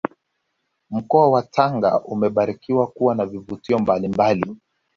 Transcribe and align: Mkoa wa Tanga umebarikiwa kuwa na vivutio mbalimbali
Mkoa 0.91 1.29
wa 1.31 1.41
Tanga 1.41 2.01
umebarikiwa 2.03 2.87
kuwa 2.87 3.15
na 3.15 3.25
vivutio 3.25 3.79
mbalimbali 3.79 4.57